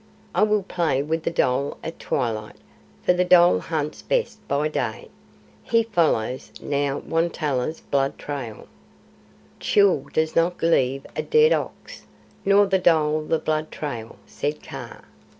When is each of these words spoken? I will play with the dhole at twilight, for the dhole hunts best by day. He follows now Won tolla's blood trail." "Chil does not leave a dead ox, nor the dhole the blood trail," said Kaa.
I 0.33 0.41
will 0.41 0.63
play 0.63 1.03
with 1.03 1.21
the 1.21 1.29
dhole 1.31 1.77
at 1.83 1.99
twilight, 1.99 2.55
for 3.03 3.13
the 3.13 3.23
dhole 3.23 3.59
hunts 3.59 4.01
best 4.01 4.39
by 4.47 4.67
day. 4.67 5.09
He 5.61 5.83
follows 5.83 6.51
now 6.59 6.97
Won 7.05 7.29
tolla's 7.29 7.81
blood 7.81 8.17
trail." 8.17 8.67
"Chil 9.59 10.07
does 10.11 10.35
not 10.35 10.63
leave 10.63 11.05
a 11.15 11.21
dead 11.21 11.53
ox, 11.53 12.07
nor 12.43 12.65
the 12.65 12.79
dhole 12.79 13.21
the 13.21 13.37
blood 13.37 13.69
trail," 13.71 14.15
said 14.25 14.63
Kaa. 14.63 15.01